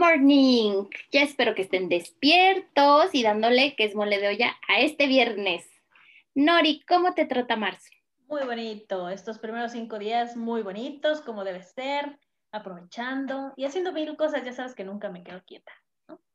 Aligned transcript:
morning. 0.00 0.86
Ya 1.12 1.22
espero 1.22 1.54
que 1.54 1.60
estén 1.62 1.90
despiertos 1.90 3.14
y 3.14 3.22
dándole 3.22 3.76
que 3.76 3.84
es 3.84 3.94
mole 3.94 4.18
de 4.18 4.28
olla 4.28 4.56
a 4.66 4.80
este 4.80 5.06
viernes. 5.06 5.68
Nori, 6.34 6.82
¿cómo 6.88 7.12
te 7.12 7.26
trata 7.26 7.56
marzo? 7.56 7.90
Muy 8.26 8.42
bonito. 8.44 9.10
Estos 9.10 9.38
primeros 9.38 9.72
cinco 9.72 9.98
días 9.98 10.38
muy 10.38 10.62
bonitos, 10.62 11.20
como 11.20 11.44
debe 11.44 11.62
ser, 11.62 12.18
aprovechando 12.50 13.52
y 13.56 13.66
haciendo 13.66 13.92
mil 13.92 14.16
cosas. 14.16 14.42
Ya 14.42 14.54
sabes 14.54 14.74
que 14.74 14.84
nunca 14.84 15.10
me 15.10 15.22
quedo 15.22 15.44
quieta. 15.44 15.72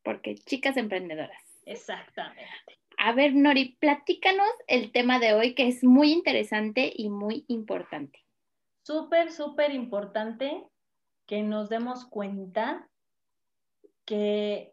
Porque 0.04 0.36
chicas 0.36 0.76
emprendedoras. 0.76 1.42
Exactamente. 1.64 2.78
A 2.98 3.12
ver, 3.14 3.34
Nori, 3.34 3.76
platícanos 3.80 4.48
el 4.68 4.92
tema 4.92 5.18
de 5.18 5.34
hoy 5.34 5.54
que 5.56 5.66
es 5.66 5.82
muy 5.82 6.12
interesante 6.12 6.92
y 6.94 7.10
muy 7.10 7.44
importante. 7.48 8.24
Súper, 8.84 9.32
súper 9.32 9.74
importante 9.74 10.62
que 11.26 11.42
nos 11.42 11.68
demos 11.68 12.06
cuenta 12.06 12.88
que 14.06 14.72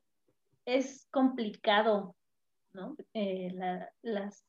es 0.65 1.07
complicado, 1.11 2.15
¿no? 2.71 2.95
Eh, 3.13 3.53
las 4.01 4.45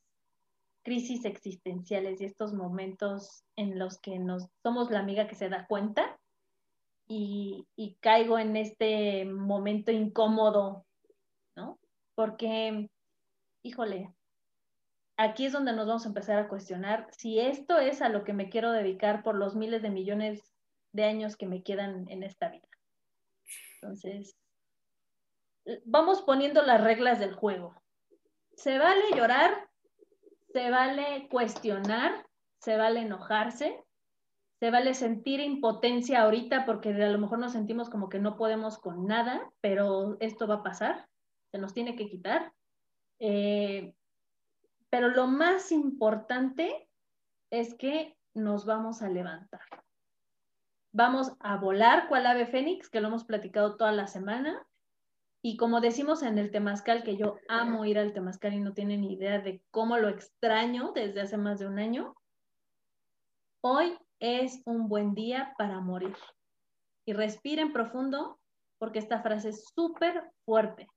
crisis 0.82 1.24
existenciales 1.24 2.20
y 2.20 2.26
estos 2.26 2.52
momentos 2.52 3.42
en 3.56 3.78
los 3.78 3.98
que 3.98 4.18
nos 4.18 4.46
somos 4.62 4.90
la 4.90 5.00
amiga 5.00 5.26
que 5.26 5.34
se 5.34 5.48
da 5.48 5.66
cuenta 5.66 6.18
y, 7.08 7.66
y 7.74 7.94
caigo 8.00 8.38
en 8.38 8.56
este 8.56 9.24
momento 9.24 9.90
incómodo, 9.90 10.84
¿no? 11.56 11.78
Porque, 12.14 12.88
híjole, 13.62 14.14
aquí 15.16 15.46
es 15.46 15.52
donde 15.52 15.72
nos 15.72 15.86
vamos 15.86 16.04
a 16.04 16.08
empezar 16.08 16.38
a 16.38 16.48
cuestionar 16.48 17.08
si 17.16 17.40
esto 17.40 17.78
es 17.78 18.02
a 18.02 18.10
lo 18.10 18.24
que 18.24 18.34
me 18.34 18.50
quiero 18.50 18.70
dedicar 18.70 19.22
por 19.22 19.34
los 19.34 19.56
miles 19.56 19.82
de 19.82 19.90
millones 19.90 20.52
de 20.92 21.04
años 21.04 21.36
que 21.36 21.46
me 21.46 21.62
quedan 21.62 22.08
en 22.08 22.22
esta 22.22 22.50
vida. 22.50 22.68
Entonces, 23.80 24.36
vamos 25.84 26.22
poniendo 26.22 26.62
las 26.62 26.82
reglas 26.82 27.18
del 27.18 27.34
juego. 27.34 27.74
Se 28.54 28.78
vale 28.78 29.02
llorar, 29.16 29.68
se 30.52 30.70
vale 30.70 31.28
cuestionar, 31.30 32.26
se 32.58 32.76
vale 32.76 33.00
enojarse, 33.00 33.82
se 34.60 34.70
vale 34.70 34.94
sentir 34.94 35.40
impotencia 35.40 36.22
ahorita 36.22 36.64
porque 36.64 36.90
a 36.90 37.08
lo 37.10 37.18
mejor 37.18 37.38
nos 37.38 37.52
sentimos 37.52 37.90
como 37.90 38.08
que 38.08 38.18
no 38.18 38.36
podemos 38.36 38.78
con 38.78 39.06
nada, 39.06 39.50
pero 39.60 40.16
esto 40.20 40.46
va 40.46 40.56
a 40.56 40.62
pasar, 40.62 41.08
se 41.50 41.58
nos 41.58 41.74
tiene 41.74 41.96
que 41.96 42.08
quitar. 42.08 42.52
Eh, 43.18 43.94
pero 44.90 45.08
lo 45.08 45.26
más 45.26 45.72
importante 45.72 46.88
es 47.50 47.74
que 47.74 48.16
nos 48.32 48.64
vamos 48.64 49.02
a 49.02 49.08
levantar. 49.08 49.62
Vamos 50.92 51.32
a 51.40 51.56
volar 51.56 52.08
cual 52.08 52.26
ave 52.26 52.46
fénix, 52.46 52.88
que 52.88 53.00
lo 53.00 53.08
hemos 53.08 53.24
platicado 53.24 53.76
toda 53.76 53.90
la 53.90 54.06
semana. 54.06 54.64
Y 55.46 55.58
como 55.58 55.82
decimos 55.82 56.22
en 56.22 56.38
el 56.38 56.50
Temazcal, 56.50 57.02
que 57.02 57.18
yo 57.18 57.36
amo 57.48 57.84
ir 57.84 57.98
al 57.98 58.14
Temazcal 58.14 58.54
y 58.54 58.60
no 58.60 58.72
tienen 58.72 59.04
idea 59.04 59.40
de 59.40 59.60
cómo 59.70 59.98
lo 59.98 60.08
extraño 60.08 60.92
desde 60.94 61.20
hace 61.20 61.36
más 61.36 61.58
de 61.58 61.66
un 61.66 61.78
año, 61.78 62.14
hoy 63.60 63.94
es 64.20 64.62
un 64.64 64.88
buen 64.88 65.12
día 65.12 65.52
para 65.58 65.80
morir. 65.80 66.16
Y 67.04 67.12
respiren 67.12 67.74
profundo 67.74 68.40
porque 68.78 68.98
esta 68.98 69.20
frase 69.20 69.50
es 69.50 69.66
súper 69.74 70.32
fuerte. 70.46 70.88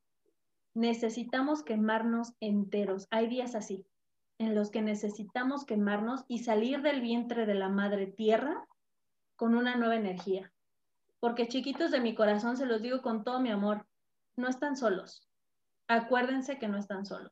Necesitamos 0.73 1.61
quemarnos 1.61 2.31
enteros. 2.39 3.07
Hay 3.11 3.27
días 3.27 3.53
así, 3.53 3.85
en 4.37 4.55
los 4.55 4.71
que 4.71 4.81
necesitamos 4.81 5.65
quemarnos 5.65 6.23
y 6.29 6.39
salir 6.39 6.81
del 6.81 7.01
vientre 7.01 7.45
de 7.47 7.55
la 7.55 7.67
madre 7.67 8.07
tierra 8.07 8.65
con 9.35 9.55
una 9.55 9.75
nueva 9.75 9.97
energía. 9.97 10.53
Porque 11.19 11.49
chiquitos 11.49 11.91
de 11.91 11.99
mi 11.99 12.15
corazón, 12.15 12.55
se 12.55 12.65
los 12.65 12.81
digo 12.81 13.01
con 13.01 13.25
todo 13.25 13.41
mi 13.41 13.51
amor, 13.51 13.85
no 14.37 14.47
están 14.47 14.77
solos. 14.77 15.27
Acuérdense 15.87 16.57
que 16.59 16.67
no 16.67 16.77
están 16.77 17.05
solos. 17.05 17.31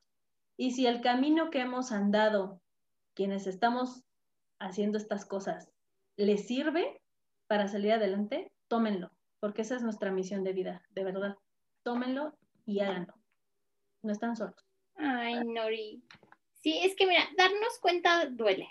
Y 0.57 0.72
si 0.72 0.88
el 0.88 1.02
camino 1.02 1.50
que 1.50 1.62
hemos 1.62 1.91
andado, 1.91 2.62
quienes 3.13 3.47
estamos 3.47 4.03
haciendo 4.59 4.97
estas 4.97 5.25
cosas, 5.25 5.72
les 6.18 6.47
sirve 6.47 7.02
para 7.47 7.68
salir 7.68 7.94
adelante, 7.94 8.52
tómenlo, 8.68 9.12
porque 9.40 9.62
esa 9.62 9.75
es 9.75 9.84
nuestra 9.84 10.12
misión 10.12 10.44
de 10.44 10.53
vida, 10.53 10.81
de 10.90 11.03
verdad. 11.03 11.35
Tómenlo 11.84 12.35
y 12.66 12.79
háganlo. 12.79 13.13
No 14.02 14.12
están 14.12 14.35
solos. 14.35 14.66
Ay, 14.96 15.35
Nori. 15.46 16.03
Sí, 16.62 16.79
es 16.84 16.96
que 16.96 17.06
mira, 17.06 17.24
darnos 17.38 17.79
cuenta 17.79 18.25
duele. 18.25 18.68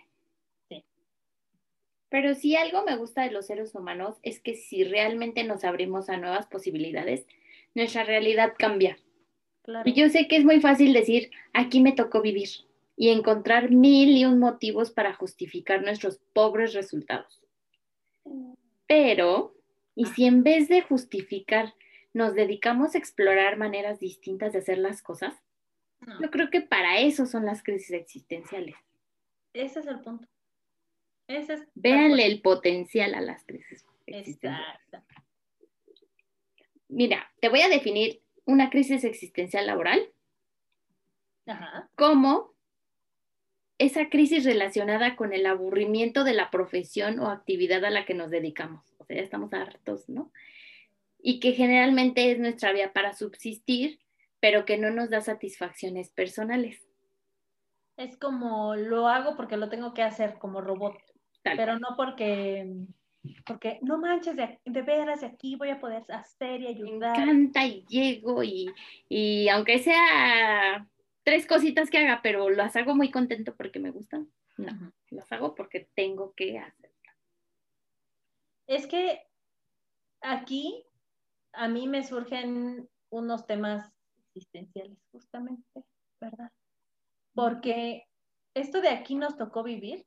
Pero 2.08 2.34
si 2.34 2.54
algo 2.54 2.84
me 2.84 2.96
gusta 2.96 3.22
de 3.22 3.32
los 3.32 3.46
seres 3.46 3.74
humanos 3.74 4.18
es 4.22 4.40
que 4.40 4.54
si 4.54 4.84
realmente 4.84 5.42
nos 5.42 5.64
abrimos 5.64 6.08
a 6.08 6.16
nuevas 6.16 6.46
posibilidades, 6.46 7.26
nuestra 7.74 8.04
realidad 8.04 8.54
cambia. 8.58 8.98
Y 9.84 9.92
yo 9.94 10.08
sé 10.08 10.28
que 10.28 10.36
es 10.36 10.44
muy 10.44 10.60
fácil 10.60 10.92
decir, 10.92 11.30
aquí 11.52 11.80
me 11.80 11.92
tocó 11.92 12.20
vivir 12.20 12.48
y 12.96 13.10
encontrar 13.10 13.70
mil 13.70 14.16
y 14.16 14.24
un 14.24 14.38
motivos 14.38 14.90
para 14.90 15.14
justificar 15.14 15.82
nuestros 15.82 16.18
pobres 16.32 16.74
resultados. 16.74 17.42
Pero, 18.86 19.54
¿y 19.94 20.06
si 20.06 20.26
en 20.26 20.42
vez 20.42 20.68
de 20.68 20.82
justificar 20.82 21.74
nos 22.12 22.34
dedicamos 22.34 22.94
a 22.94 22.98
explorar 22.98 23.56
maneras 23.56 23.98
distintas 23.98 24.52
de 24.52 24.60
hacer 24.60 24.78
las 24.78 25.02
cosas? 25.02 25.34
Yo 26.20 26.30
creo 26.30 26.50
que 26.50 26.60
para 26.60 27.00
eso 27.00 27.24
son 27.24 27.46
las 27.46 27.62
crisis 27.62 27.92
existenciales. 27.92 28.76
Ese 29.54 29.80
es 29.80 29.86
el 29.86 30.00
punto. 30.00 30.28
Véanle 31.74 32.26
el 32.26 32.42
potencial 32.42 33.14
a 33.14 33.20
las 33.22 33.44
crisis. 33.44 33.84
Exacto. 34.06 35.02
Mira, 36.94 37.32
te 37.40 37.48
voy 37.48 37.60
a 37.60 37.68
definir 37.68 38.22
una 38.44 38.70
crisis 38.70 39.04
existencial 39.04 39.66
laboral 39.66 40.10
como 41.96 42.54
esa 43.78 44.08
crisis 44.08 44.44
relacionada 44.44 45.16
con 45.16 45.32
el 45.32 45.44
aburrimiento 45.46 46.24
de 46.24 46.34
la 46.34 46.50
profesión 46.50 47.18
o 47.18 47.30
actividad 47.30 47.84
a 47.84 47.90
la 47.90 48.06
que 48.06 48.14
nos 48.14 48.30
dedicamos. 48.30 48.94
O 48.98 49.04
sea, 49.04 49.16
ya 49.16 49.22
estamos 49.22 49.52
hartos, 49.52 50.08
¿no? 50.08 50.32
Y 51.20 51.40
que 51.40 51.52
generalmente 51.52 52.30
es 52.30 52.38
nuestra 52.38 52.72
vía 52.72 52.92
para 52.92 53.12
subsistir, 53.12 53.98
pero 54.40 54.64
que 54.64 54.78
no 54.78 54.90
nos 54.90 55.10
da 55.10 55.20
satisfacciones 55.20 56.10
personales. 56.10 56.80
Es 57.96 58.16
como 58.16 58.76
lo 58.76 59.08
hago 59.08 59.36
porque 59.36 59.56
lo 59.56 59.68
tengo 59.68 59.94
que 59.94 60.02
hacer 60.02 60.38
como 60.38 60.60
robot 60.60 60.96
pero 61.44 61.78
no 61.78 61.94
porque, 61.96 62.66
porque 63.46 63.78
no 63.82 63.98
manches, 63.98 64.36
de, 64.36 64.60
de, 64.64 64.82
veras 64.82 65.20
de 65.20 65.28
aquí 65.28 65.56
voy 65.56 65.70
a 65.70 65.78
poder 65.78 66.02
hacer 66.08 66.60
y 66.60 66.66
ayudar. 66.66 67.16
Me 67.16 67.22
encanta 67.24 67.66
y 67.66 67.84
llego 67.86 68.42
y, 68.42 68.70
y 69.08 69.48
aunque 69.48 69.78
sea 69.78 70.86
tres 71.22 71.46
cositas 71.46 71.90
que 71.90 71.98
haga, 71.98 72.20
pero 72.22 72.50
las 72.50 72.76
hago 72.76 72.94
muy 72.94 73.10
contento 73.10 73.54
porque 73.56 73.80
me 73.80 73.90
gustan. 73.90 74.30
No, 74.56 74.92
las 75.10 75.30
hago 75.32 75.54
porque 75.54 75.88
tengo 75.94 76.32
que 76.34 76.58
hacerlas. 76.58 77.16
Es 78.66 78.86
que 78.86 79.26
aquí 80.20 80.86
a 81.52 81.68
mí 81.68 81.88
me 81.88 82.04
surgen 82.04 82.88
unos 83.10 83.46
temas 83.46 83.92
existenciales, 84.28 84.98
justamente, 85.10 85.84
¿verdad? 86.20 86.52
Porque 87.34 88.06
esto 88.54 88.80
de 88.80 88.88
aquí 88.88 89.16
nos 89.16 89.36
tocó 89.36 89.62
vivir 89.62 90.06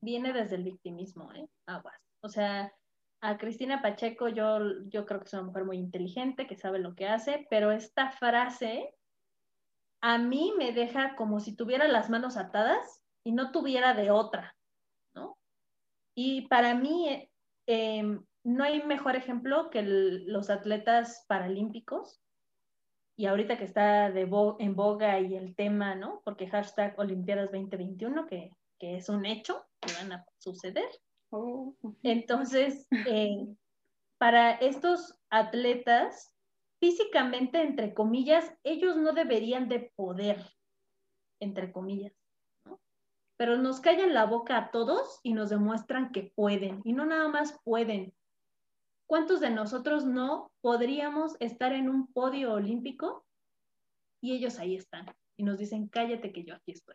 viene 0.00 0.32
desde 0.32 0.56
el 0.56 0.64
victimismo, 0.64 1.32
¿eh? 1.32 1.48
Aguas. 1.66 2.00
O 2.20 2.28
sea, 2.28 2.72
a 3.20 3.38
Cristina 3.38 3.82
Pacheco 3.82 4.28
yo, 4.28 4.58
yo 4.86 5.06
creo 5.06 5.20
que 5.20 5.26
es 5.26 5.32
una 5.32 5.42
mujer 5.42 5.64
muy 5.64 5.78
inteligente, 5.78 6.46
que 6.46 6.56
sabe 6.56 6.78
lo 6.78 6.94
que 6.94 7.08
hace, 7.08 7.46
pero 7.50 7.72
esta 7.72 8.10
frase 8.10 8.94
a 10.00 10.18
mí 10.18 10.52
me 10.56 10.72
deja 10.72 11.16
como 11.16 11.40
si 11.40 11.56
tuviera 11.56 11.88
las 11.88 12.08
manos 12.08 12.36
atadas 12.36 13.02
y 13.24 13.32
no 13.32 13.50
tuviera 13.50 13.94
de 13.94 14.10
otra, 14.10 14.56
¿no? 15.14 15.36
Y 16.14 16.46
para 16.48 16.74
mí 16.74 17.28
em, 17.66 18.24
no 18.44 18.64
hay 18.64 18.82
mejor 18.84 19.16
ejemplo 19.16 19.70
que 19.70 19.82
los 19.82 20.50
atletas 20.50 21.24
paralímpicos, 21.26 22.20
y 23.16 23.26
ahorita 23.26 23.58
que 23.58 23.64
está 23.64 24.12
de 24.12 24.28
en 24.60 24.76
boga 24.76 25.18
y 25.18 25.34
el 25.34 25.56
tema, 25.56 25.96
¿no? 25.96 26.22
Porque 26.24 26.46
hashtag 26.46 26.94
Olimpiadas 26.98 27.50
2021, 27.50 28.26
que 28.26 28.52
que 28.78 28.96
es 28.96 29.08
un 29.08 29.26
hecho 29.26 29.64
que 29.80 29.92
van 29.94 30.12
a 30.12 30.26
suceder. 30.38 30.88
Oh, 31.30 31.74
Entonces, 32.02 32.86
eh, 33.06 33.46
para 34.18 34.52
estos 34.52 35.18
atletas, 35.30 36.34
físicamente, 36.80 37.60
entre 37.60 37.94
comillas, 37.94 38.52
ellos 38.64 38.96
no 38.96 39.12
deberían 39.12 39.68
de 39.68 39.92
poder, 39.94 40.44
entre 41.40 41.72
comillas, 41.72 42.12
¿no? 42.64 42.80
Pero 43.36 43.58
nos 43.58 43.80
callan 43.80 44.14
la 44.14 44.24
boca 44.24 44.56
a 44.56 44.70
todos 44.70 45.20
y 45.22 45.34
nos 45.34 45.50
demuestran 45.50 46.12
que 46.12 46.32
pueden, 46.34 46.80
y 46.84 46.92
no 46.92 47.04
nada 47.04 47.28
más 47.28 47.58
pueden. 47.64 48.14
¿Cuántos 49.06 49.40
de 49.40 49.50
nosotros 49.50 50.04
no 50.04 50.52
podríamos 50.60 51.36
estar 51.40 51.72
en 51.72 51.88
un 51.88 52.12
podio 52.12 52.52
olímpico 52.52 53.24
y 54.20 54.34
ellos 54.34 54.58
ahí 54.58 54.76
están? 54.76 55.06
Y 55.36 55.44
nos 55.44 55.58
dicen, 55.58 55.88
cállate 55.88 56.32
que 56.32 56.44
yo 56.44 56.54
aquí 56.54 56.72
estoy 56.72 56.94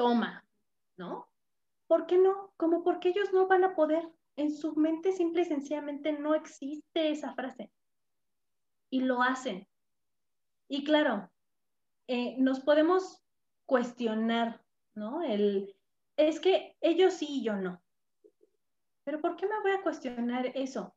toma, 0.00 0.42
¿no? 1.00 1.26
¿Por 1.88 2.06
qué 2.06 2.18
no? 2.18 2.52
Como 2.58 2.84
porque 2.84 3.08
ellos 3.08 3.32
no 3.32 3.48
van 3.48 3.64
a 3.64 3.74
poder. 3.74 4.08
en 4.36 4.56
su 4.56 4.74
mente 4.76 5.12
simple 5.12 5.42
y 5.42 5.44
sencillamente 5.44 6.12
no 6.12 6.34
existe 6.34 7.10
esa 7.10 7.34
frase. 7.34 7.70
Y 8.88 9.00
lo 9.00 9.22
hacen. 9.22 9.66
Y 10.68 10.84
claro, 10.84 11.30
eh, 12.06 12.36
nos 12.38 12.60
podemos 12.60 13.20
cuestionar, 13.66 14.62
¿no? 14.94 15.22
El, 15.22 15.74
es 16.16 16.40
que 16.40 16.76
ellos 16.80 17.14
sí 17.14 17.26
y 17.28 17.44
yo 17.44 17.56
no. 17.56 17.82
Pero 19.04 19.20
¿por 19.20 19.36
qué 19.36 19.46
me 19.46 19.60
voy 19.60 19.72
a 19.72 19.82
cuestionar 19.82 20.46
eso? 20.54 20.94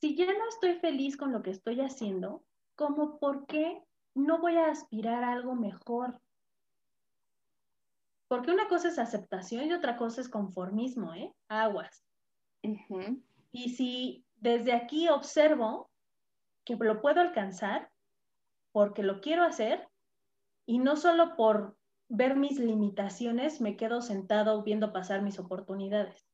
Si 0.00 0.16
ya 0.16 0.26
no 0.26 0.48
estoy 0.48 0.74
feliz 0.80 1.16
con 1.16 1.32
lo 1.32 1.42
que 1.42 1.50
estoy 1.50 1.80
haciendo, 1.80 2.42
¿cómo 2.74 3.18
por 3.18 3.46
qué 3.46 3.82
no 4.14 4.38
voy 4.38 4.56
a 4.56 4.70
aspirar 4.70 5.24
a 5.24 5.32
algo 5.32 5.54
mejor? 5.54 6.20
Porque 8.30 8.52
una 8.52 8.68
cosa 8.68 8.86
es 8.86 8.98
aceptación 9.00 9.66
y 9.66 9.72
otra 9.72 9.96
cosa 9.96 10.20
es 10.20 10.28
conformismo, 10.28 11.12
¿eh? 11.14 11.34
Aguas. 11.48 12.04
Y 13.50 13.70
si 13.70 14.24
desde 14.36 14.72
aquí 14.72 15.08
observo 15.08 15.90
que 16.64 16.76
lo 16.76 17.00
puedo 17.00 17.20
alcanzar 17.20 17.90
porque 18.70 19.02
lo 19.02 19.20
quiero 19.20 19.42
hacer 19.42 19.88
y 20.64 20.78
no 20.78 20.94
solo 20.94 21.34
por 21.34 21.76
ver 22.08 22.36
mis 22.36 22.60
limitaciones 22.60 23.60
me 23.60 23.76
quedo 23.76 24.00
sentado 24.00 24.62
viendo 24.62 24.92
pasar 24.92 25.22
mis 25.22 25.40
oportunidades, 25.40 26.24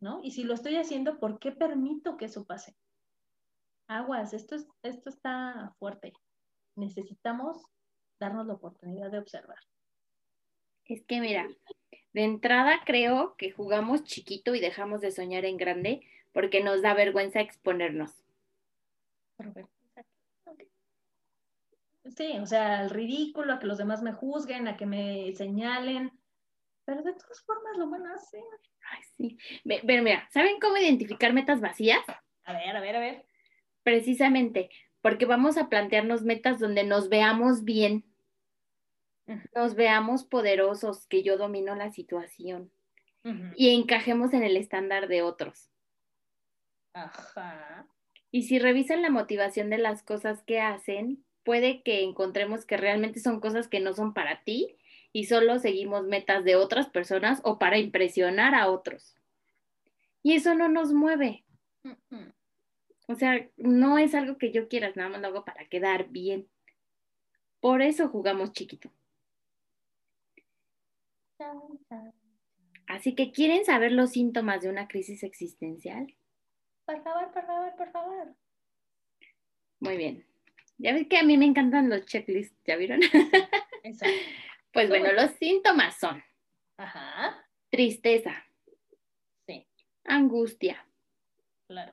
¿no? 0.00 0.20
Y 0.22 0.30
si 0.30 0.44
lo 0.44 0.54
estoy 0.54 0.76
haciendo, 0.76 1.20
¿por 1.20 1.38
qué 1.38 1.52
permito 1.52 2.16
que 2.16 2.24
eso 2.24 2.46
pase? 2.46 2.74
Aguas, 3.86 4.32
esto, 4.32 4.54
es, 4.54 4.66
esto 4.82 5.10
está 5.10 5.74
fuerte. 5.78 6.14
Necesitamos 6.74 7.66
darnos 8.18 8.46
la 8.46 8.54
oportunidad 8.54 9.10
de 9.10 9.18
observar. 9.18 9.58
Es 10.92 11.02
que 11.04 11.22
mira, 11.22 11.48
de 12.12 12.22
entrada 12.22 12.82
creo 12.84 13.34
que 13.38 13.50
jugamos 13.50 14.04
chiquito 14.04 14.54
y 14.54 14.60
dejamos 14.60 15.00
de 15.00 15.10
soñar 15.10 15.46
en 15.46 15.56
grande 15.56 16.02
porque 16.32 16.62
nos 16.62 16.82
da 16.82 16.92
vergüenza 16.92 17.40
exponernos. 17.40 18.22
Sí, 22.14 22.36
o 22.38 22.44
sea, 22.44 22.80
al 22.80 22.90
ridículo, 22.90 23.54
a 23.54 23.58
que 23.58 23.66
los 23.66 23.78
demás 23.78 24.02
me 24.02 24.12
juzguen, 24.12 24.68
a 24.68 24.76
que 24.76 24.84
me 24.84 25.34
señalen, 25.34 26.12
pero 26.84 27.02
de 27.02 27.14
todas 27.14 27.40
formas 27.40 27.78
lo 27.78 27.88
van 27.88 28.06
a 28.08 28.14
hacer. 28.16 28.42
Ay, 28.90 29.00
sí. 29.16 29.38
Pero 29.64 30.02
mira, 30.02 30.28
¿saben 30.30 30.60
cómo 30.60 30.76
identificar 30.76 31.32
metas 31.32 31.62
vacías? 31.62 32.04
A 32.44 32.52
ver, 32.52 32.76
a 32.76 32.80
ver, 32.80 32.96
a 32.96 33.00
ver. 33.00 33.24
Precisamente, 33.82 34.68
porque 35.00 35.24
vamos 35.24 35.56
a 35.56 35.70
plantearnos 35.70 36.22
metas 36.22 36.58
donde 36.58 36.84
nos 36.84 37.08
veamos 37.08 37.64
bien, 37.64 38.04
nos 39.54 39.74
veamos 39.74 40.24
poderosos, 40.24 41.06
que 41.06 41.22
yo 41.22 41.36
domino 41.36 41.74
la 41.74 41.90
situación 41.90 42.70
y 43.54 43.74
encajemos 43.74 44.32
en 44.32 44.42
el 44.42 44.56
estándar 44.56 45.06
de 45.08 45.22
otros. 45.22 45.70
Ajá. 46.92 47.86
Y 48.30 48.44
si 48.44 48.58
revisan 48.58 49.02
la 49.02 49.10
motivación 49.10 49.70
de 49.70 49.78
las 49.78 50.02
cosas 50.02 50.42
que 50.42 50.60
hacen, 50.60 51.24
puede 51.44 51.82
que 51.82 52.02
encontremos 52.02 52.64
que 52.64 52.76
realmente 52.76 53.20
son 53.20 53.40
cosas 53.40 53.68
que 53.68 53.80
no 53.80 53.92
son 53.92 54.14
para 54.14 54.42
ti 54.42 54.76
y 55.12 55.26
solo 55.26 55.58
seguimos 55.58 56.04
metas 56.04 56.44
de 56.44 56.56
otras 56.56 56.88
personas 56.88 57.40
o 57.44 57.58
para 57.58 57.78
impresionar 57.78 58.54
a 58.54 58.70
otros. 58.70 59.14
Y 60.22 60.34
eso 60.34 60.54
no 60.54 60.68
nos 60.68 60.92
mueve. 60.92 61.44
O 63.06 63.14
sea, 63.14 63.48
no 63.56 63.98
es 63.98 64.14
algo 64.14 64.38
que 64.38 64.52
yo 64.52 64.68
quiera, 64.68 64.92
nada 64.94 65.10
más 65.10 65.20
lo 65.20 65.28
hago 65.28 65.44
para 65.44 65.66
quedar 65.66 66.08
bien. 66.08 66.48
Por 67.60 67.82
eso 67.82 68.08
jugamos 68.08 68.52
chiquito. 68.52 68.90
Así 72.86 73.14
que, 73.14 73.32
¿quieren 73.32 73.64
saber 73.64 73.92
los 73.92 74.10
síntomas 74.10 74.62
de 74.62 74.68
una 74.68 74.88
crisis 74.88 75.22
existencial? 75.22 76.14
Por 76.84 77.02
favor, 77.02 77.32
por 77.32 77.46
favor, 77.46 77.76
por 77.76 77.90
favor. 77.92 78.36
Muy 79.80 79.96
bien. 79.96 80.26
Ya 80.78 80.92
ves 80.92 81.06
que 81.08 81.18
a 81.18 81.22
mí 81.22 81.36
me 81.38 81.44
encantan 81.46 81.88
los 81.88 82.04
checklists, 82.06 82.56
¿ya 82.64 82.76
vieron? 82.76 83.00
Pues 84.72 84.88
bueno, 84.88 85.12
los 85.12 85.32
síntomas 85.32 85.98
son 85.98 86.22
Ajá. 86.78 87.46
tristeza, 87.68 88.32
sí. 89.46 89.66
angustia, 90.04 90.86
claro. 91.66 91.92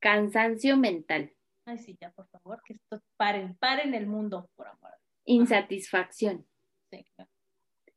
cansancio 0.00 0.76
mental. 0.76 1.32
Ay, 1.66 1.78
sí, 1.78 1.96
ya, 2.00 2.10
por 2.10 2.26
favor, 2.28 2.60
que 2.64 2.72
esto 2.72 3.00
paren, 3.16 3.54
paren 3.58 3.94
el 3.94 4.06
mundo, 4.06 4.50
por 4.56 4.66
amor. 4.66 4.90
Insatisfacción. 5.24 6.46
Sí, 6.90 7.04
claro. 7.14 7.30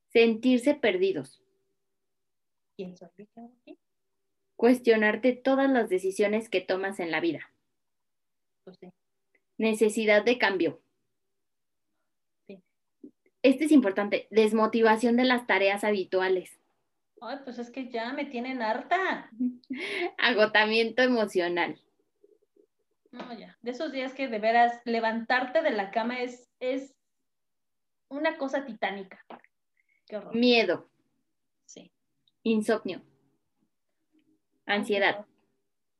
Sentirse 0.09 0.75
perdidos. 0.75 1.41
Cuestionarte 4.55 5.33
todas 5.33 5.69
las 5.69 5.89
decisiones 5.89 6.49
que 6.49 6.61
tomas 6.61 6.99
en 6.99 7.11
la 7.11 7.19
vida. 7.19 7.51
Necesidad 9.57 10.23
de 10.23 10.37
cambio. 10.37 10.81
Este 13.41 13.65
es 13.65 13.71
importante. 13.71 14.27
Desmotivación 14.31 15.15
de 15.15 15.23
las 15.23 15.47
tareas 15.47 15.83
habituales. 15.83 16.59
Ay, 17.21 17.37
pues 17.43 17.59
es 17.59 17.69
que 17.69 17.89
ya 17.89 18.13
me 18.13 18.25
tienen 18.25 18.61
harta. 18.61 19.29
Agotamiento 20.17 21.01
emocional. 21.01 21.79
No, 23.11 23.37
ya. 23.37 23.57
De 23.61 23.71
esos 23.71 23.91
días 23.91 24.13
que 24.13 24.27
de 24.27 24.39
veras 24.39 24.81
levantarte 24.85 25.61
de 25.61 25.71
la 25.71 25.91
cama 25.91 26.21
es, 26.21 26.49
es 26.59 26.95
una 28.09 28.37
cosa 28.37 28.65
titánica. 28.65 29.25
Qué. 30.09 30.19
Miedo. 30.33 30.89
Sí. 31.65 31.91
Insomnio. 32.43 33.01
Ansiedad. 34.65 35.25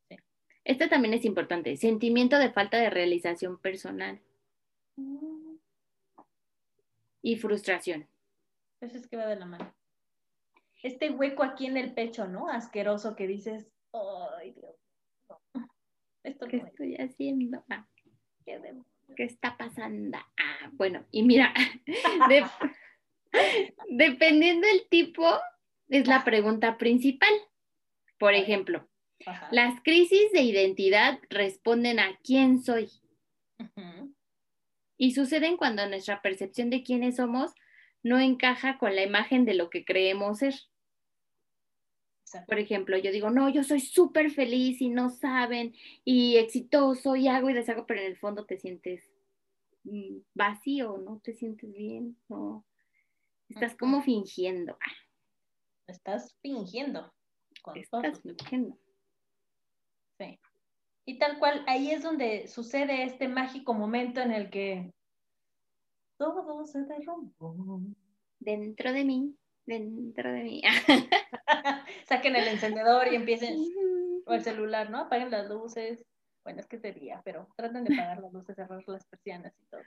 Sí. 0.10 0.18
Este 0.66 0.88
también 0.88 1.14
es 1.14 1.24
importante. 1.26 1.76
Sentimiento 1.78 2.38
de 2.38 2.52
falta 2.52 2.78
de 2.78 2.90
realización 2.90 3.58
personal. 3.60 4.20
Mm, 4.98 5.56
Y 7.22 7.36
frustración. 7.38 8.08
Eso 8.82 8.98
es 8.98 9.08
que 9.08 9.18
va 9.18 9.26
de 9.28 9.36
la 9.36 9.46
mano. 9.46 9.74
Este 10.82 11.10
hueco 11.12 11.44
aquí 11.44 11.66
en 11.66 11.76
el 11.78 11.94
pecho, 11.94 12.28
¿no? 12.28 12.48
Asqueroso 12.50 13.16
que 13.16 13.28
dices, 13.28 13.68
ay 13.94 14.52
Dios. 14.54 14.76
no. 15.30 15.42
Esto 16.24 16.48
¿Qué 16.48 16.58
no 16.58 16.64
es. 16.64 16.70
estoy 16.72 16.96
haciendo? 16.96 17.64
Ah, 17.70 17.86
Qué. 18.46 18.60
¿Qué 19.16 19.24
está 19.24 19.58
pasando? 19.58 20.18
Ah, 20.38 20.70
bueno, 20.74 21.06
y 21.12 21.24
mira, 21.24 21.54
de- 22.30 22.46
dependiendo 23.90 24.68
del 24.68 24.88
tipo, 24.90 25.26
es 25.90 26.08
la 26.08 26.24
pregunta 26.24 26.78
principal. 26.78 27.30
Por 28.18 28.34
ejemplo, 28.34 28.88
Ajá. 29.26 29.48
las 29.52 29.82
crisis 29.82 30.32
de 30.32 30.42
identidad 30.42 31.20
responden 31.30 32.00
a 32.00 32.20
quién 32.24 32.62
soy 32.62 32.90
y 34.98 35.14
suceden 35.14 35.58
cuando 35.58 35.88
nuestra 35.88 36.22
percepción 36.22 36.70
de 36.70 36.84
quiénes 36.84 37.16
somos 37.16 37.54
no 38.04 38.20
encaja 38.20 38.78
con 38.78 38.96
la 38.96 39.04
imagen 39.04 39.46
de 39.46 39.54
lo 39.54 39.70
que 39.70 39.86
creemos 39.86 40.40
ser. 40.40 40.56
Exacto. 42.22 42.48
Por 42.48 42.60
ejemplo, 42.60 42.98
yo 42.98 43.12
digo, 43.12 43.30
no, 43.30 43.50
yo 43.50 43.64
soy 43.64 43.80
súper 43.80 44.30
feliz 44.30 44.82
y 44.82 44.90
no 44.90 45.10
saben, 45.10 45.74
y 46.06 46.38
exitoso, 46.38 47.16
y 47.16 47.28
hago 47.28 47.50
y 47.50 47.54
deshago, 47.54 47.86
pero 47.86 48.02
en 48.02 48.08
el 48.08 48.18
fondo 48.18 48.46
te 48.46 48.58
sientes 48.58 49.10
mm, 49.84 50.18
vacío, 50.34 50.98
no 50.98 51.20
te 51.24 51.34
sientes 51.34 51.74
bien, 51.74 52.18
no. 52.28 52.66
Estás 53.50 53.76
como 53.76 54.02
fingiendo. 54.02 54.78
Estás 55.88 56.36
fingiendo. 56.42 57.12
Con 57.62 57.78
estás 57.78 58.22
todo. 58.22 58.22
fingiendo. 58.22 58.78
Sí. 60.20 60.40
Y 61.06 61.18
tal 61.18 61.40
cual, 61.40 61.64
ahí 61.68 61.92
es 61.92 62.04
donde 62.04 62.48
sucede 62.48 63.04
este 63.04 63.28
mágico 63.28 63.74
momento 63.74 64.22
en 64.22 64.32
el 64.32 64.50
que 64.50 64.94
todo 66.18 66.66
se 66.66 66.84
derrumbó. 66.84 67.82
Dentro 68.40 68.94
de 68.94 69.04
mí, 69.04 69.36
dentro 69.66 70.32
de 70.32 70.44
mí. 70.44 70.62
Saquen 72.08 72.36
el 72.36 72.48
encendedor 72.48 73.12
y 73.12 73.16
empiecen, 73.16 73.58
o 74.26 74.34
el 74.34 74.44
celular, 74.44 74.90
¿no? 74.90 75.00
Apaguen 75.00 75.32
las 75.32 75.50
luces. 75.50 76.06
Bueno, 76.44 76.60
es 76.60 76.68
que 76.68 76.80
sería, 76.80 77.22
pero 77.26 77.48
traten 77.56 77.84
de 77.84 77.94
apagar 77.94 78.22
las 78.22 78.34
luces, 78.34 78.56
cerrar 78.56 78.84
las 78.88 79.06
persianas 79.06 79.54
y 79.60 79.66
todo. 79.66 79.82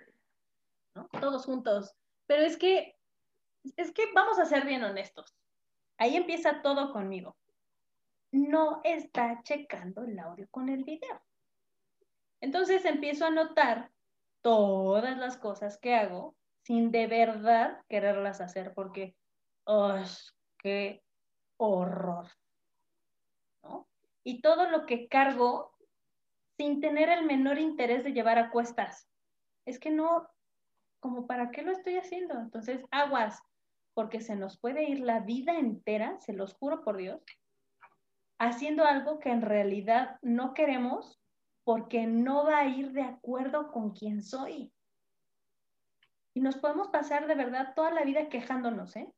¿no? 0.94 1.08
Todos 1.20 1.44
juntos. 1.44 1.94
Pero 2.26 2.42
es 2.42 2.56
que, 2.56 2.96
es 3.76 3.92
que 3.92 4.12
vamos 4.12 4.38
a 4.38 4.46
ser 4.46 4.66
bien 4.66 4.82
honestos. 4.82 5.34
Ahí 5.98 6.16
empieza 6.16 6.62
todo 6.62 6.92
conmigo. 6.92 7.36
No 8.30 8.80
está 8.84 9.42
checando 9.42 10.04
el 10.04 10.18
audio 10.18 10.48
con 10.50 10.68
el 10.68 10.84
video. 10.84 11.20
Entonces 12.40 12.84
empiezo 12.84 13.26
a 13.26 13.30
notar 13.30 13.90
todas 14.40 15.16
las 15.18 15.36
cosas 15.36 15.78
que 15.78 15.94
hago 15.94 16.34
sin 16.62 16.90
de 16.90 17.06
verdad 17.06 17.80
quererlas 17.88 18.40
hacer 18.40 18.72
porque, 18.74 19.16
¡oh, 19.64 19.96
qué 20.58 21.02
horror! 21.56 22.28
¿no? 23.62 23.88
Y 24.24 24.40
todo 24.40 24.68
lo 24.70 24.86
que 24.86 25.08
cargo 25.08 25.72
sin 26.56 26.80
tener 26.80 27.08
el 27.08 27.24
menor 27.26 27.58
interés 27.58 28.04
de 28.04 28.12
llevar 28.12 28.38
a 28.38 28.50
cuestas. 28.50 29.08
Es 29.64 29.78
que 29.78 29.90
no, 29.90 30.28
como 31.00 31.26
para 31.26 31.50
qué 31.50 31.62
lo 31.62 31.72
estoy 31.72 31.96
haciendo. 31.96 32.34
Entonces, 32.38 32.84
aguas, 32.90 33.42
porque 33.94 34.20
se 34.20 34.36
nos 34.36 34.58
puede 34.58 34.84
ir 34.84 35.00
la 35.00 35.20
vida 35.20 35.58
entera, 35.58 36.18
se 36.20 36.32
los 36.32 36.54
juro 36.54 36.82
por 36.84 36.96
Dios, 36.96 37.22
haciendo 38.38 38.84
algo 38.84 39.18
que 39.18 39.30
en 39.30 39.42
realidad 39.42 40.18
no 40.22 40.54
queremos 40.54 41.20
porque 41.64 42.06
no 42.06 42.44
va 42.44 42.58
a 42.58 42.66
ir 42.66 42.92
de 42.92 43.02
acuerdo 43.02 43.70
con 43.70 43.92
quien 43.92 44.22
soy. 44.22 44.72
Y 46.34 46.40
nos 46.40 46.56
podemos 46.56 46.88
pasar 46.88 47.26
de 47.26 47.34
verdad 47.34 47.74
toda 47.74 47.90
la 47.90 48.02
vida 48.02 48.28
quejándonos, 48.28 48.96
¿eh? 48.96 49.12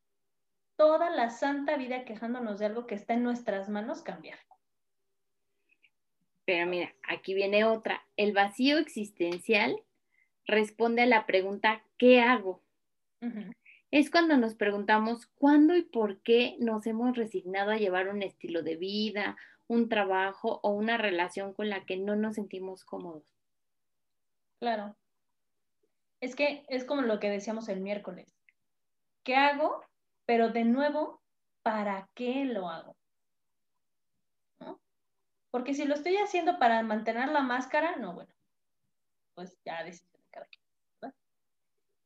Toda 0.76 1.11
la 1.11 1.31
santa 1.31 1.76
vida 1.76 2.04
quejándonos 2.04 2.59
de 2.59 2.66
algo 2.66 2.87
que 2.87 2.97
está 2.97 3.14
en 3.14 3.23
nuestras 3.23 3.69
manos 3.69 4.02
cambiar. 4.02 4.38
Pero 6.45 6.66
mira, 6.66 6.93
aquí 7.09 7.33
viene 7.33 7.64
otra. 7.64 8.04
El 8.16 8.33
vacío 8.33 8.78
existencial 8.78 9.81
responde 10.47 11.02
a 11.02 11.07
la 11.07 11.25
pregunta, 11.25 11.83
¿qué 11.97 12.21
hago? 12.21 12.62
Es 13.94 14.10
cuando 14.10 14.36
nos 14.36 14.56
preguntamos 14.56 15.26
cuándo 15.36 15.76
y 15.76 15.82
por 15.82 16.18
qué 16.22 16.56
nos 16.58 16.84
hemos 16.84 17.16
resignado 17.16 17.70
a 17.70 17.76
llevar 17.76 18.08
un 18.08 18.22
estilo 18.24 18.64
de 18.64 18.74
vida, 18.74 19.36
un 19.68 19.88
trabajo 19.88 20.58
o 20.64 20.70
una 20.70 20.98
relación 20.98 21.54
con 21.54 21.70
la 21.70 21.84
que 21.84 21.96
no 21.96 22.16
nos 22.16 22.34
sentimos 22.34 22.84
cómodos. 22.84 23.22
Claro. 24.58 24.96
Es 26.20 26.34
que 26.34 26.64
es 26.68 26.82
como 26.82 27.02
lo 27.02 27.20
que 27.20 27.30
decíamos 27.30 27.68
el 27.68 27.82
miércoles. 27.82 28.26
¿Qué 29.22 29.36
hago? 29.36 29.84
Pero 30.26 30.48
de 30.48 30.64
nuevo, 30.64 31.22
¿para 31.62 32.08
qué 32.14 32.46
lo 32.46 32.68
hago? 32.68 32.96
Porque 35.52 35.72
si 35.72 35.84
lo 35.84 35.94
estoy 35.94 36.16
haciendo 36.16 36.58
para 36.58 36.82
mantener 36.82 37.28
la 37.28 37.42
máscara, 37.42 37.94
no, 37.94 38.12
bueno, 38.12 38.34
pues 39.36 39.56
ya. 39.64 39.84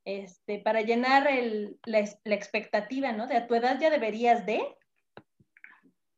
Este, 0.08 0.58
para 0.58 0.80
llenar 0.80 1.28
la, 1.84 1.98
expectativa, 2.34 3.12
¿no? 3.12 3.26
De 3.26 3.36
a 3.36 3.46
tu 3.46 3.54
edad 3.54 3.78
ya 3.78 3.90
deberías 3.90 4.46
de, 4.46 4.58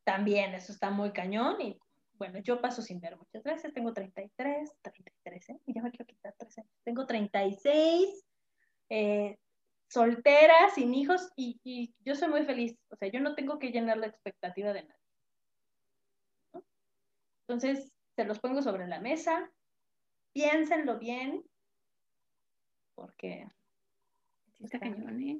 también 0.05 0.53
eso 0.53 0.71
está 0.71 0.91
muy 0.91 1.11
cañón 1.11 1.59
y 1.59 1.77
bueno, 2.13 2.39
yo 2.39 2.61
paso 2.61 2.81
sin 2.81 3.01
ver 3.01 3.17
muchas 3.17 3.43
veces, 3.43 3.73
tengo 3.73 3.91
33, 3.91 4.71
33, 4.81 5.49
¿eh? 5.49 5.59
ya 5.65 5.81
me 5.81 5.91
quiero 5.91 6.05
quitar 6.05 6.33
3 6.37 6.59
años. 6.59 6.71
Tengo 6.85 7.05
36, 7.05 8.25
eh, 8.91 9.37
soltera, 9.89 10.69
sin 10.73 10.93
hijos 10.93 11.29
y, 11.35 11.59
y, 11.65 11.93
yo 11.99 12.15
soy 12.15 12.29
muy 12.29 12.45
feliz, 12.45 12.77
o 12.91 12.95
sea, 12.95 13.09
yo 13.09 13.19
no 13.19 13.35
tengo 13.35 13.59
que 13.59 13.71
llenar 13.71 13.97
la 13.97 14.07
expectativa 14.07 14.71
de 14.71 14.83
nadie. 14.83 16.63
Entonces, 17.45 17.91
se 18.15 18.23
los 18.23 18.39
pongo 18.39 18.61
sobre 18.61 18.87
la 18.87 19.01
mesa, 19.01 19.51
piénsenlo 20.31 20.97
bien, 20.97 21.43
porque... 22.95 23.49
Está 24.63 24.79
cañón, 24.79 25.21
¿eh? 25.21 25.39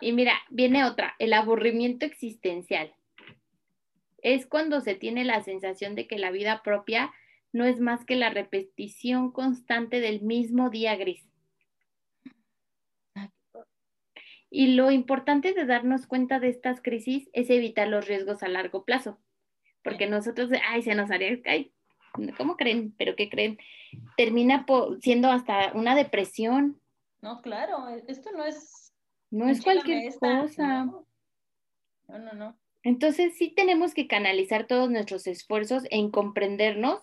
Y 0.00 0.12
mira, 0.12 0.34
viene 0.50 0.84
otra, 0.84 1.14
el 1.18 1.32
aburrimiento 1.32 2.06
existencial. 2.06 2.94
Es 4.22 4.46
cuando 4.46 4.80
se 4.80 4.94
tiene 4.94 5.24
la 5.24 5.42
sensación 5.42 5.94
de 5.94 6.06
que 6.06 6.18
la 6.18 6.30
vida 6.30 6.62
propia 6.62 7.12
no 7.52 7.64
es 7.64 7.80
más 7.80 8.04
que 8.04 8.16
la 8.16 8.30
repetición 8.30 9.32
constante 9.32 10.00
del 10.00 10.22
mismo 10.22 10.70
día 10.70 10.96
gris. 10.96 11.26
Y 14.48 14.74
lo 14.74 14.90
importante 14.90 15.54
de 15.54 15.64
darnos 15.64 16.06
cuenta 16.06 16.38
de 16.38 16.48
estas 16.48 16.80
crisis 16.80 17.28
es 17.32 17.50
evitar 17.50 17.88
los 17.88 18.06
riesgos 18.06 18.42
a 18.42 18.48
largo 18.48 18.84
plazo 18.84 19.18
porque 19.82 20.06
nosotros, 20.06 20.50
ay, 20.68 20.82
se 20.82 20.94
nos 20.94 21.10
haría, 21.10 21.38
ay, 21.44 21.72
¿cómo 22.36 22.56
creen? 22.56 22.94
¿Pero 22.98 23.16
qué 23.16 23.28
creen? 23.28 23.58
Termina 24.16 24.64
siendo 25.00 25.30
hasta 25.30 25.72
una 25.74 25.94
depresión. 25.94 26.80
No, 27.22 27.40
claro, 27.40 27.88
e, 27.88 28.04
esto 28.08 28.30
no 28.32 28.44
es... 28.44 28.92
No 29.30 29.48
es 29.48 29.62
cualquier 29.62 30.12
cosa. 30.18 30.84
No. 30.84 31.06
no, 32.08 32.32
no, 32.34 32.58
Entonces 32.82 33.34
sí 33.38 33.48
tenemos 33.48 33.94
que 33.94 34.06
canalizar 34.06 34.66
todos 34.66 34.90
nuestros 34.90 35.26
esfuerzos 35.26 35.84
en 35.90 36.10
comprendernos 36.10 37.00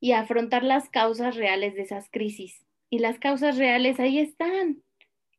y 0.00 0.12
afrontar 0.12 0.64
las 0.64 0.88
causas 0.88 1.36
reales 1.36 1.74
de 1.74 1.82
esas 1.82 2.08
crisis. 2.10 2.64
Y 2.88 3.00
las 3.00 3.18
causas 3.18 3.58
reales 3.58 4.00
ahí 4.00 4.18
están. 4.18 4.82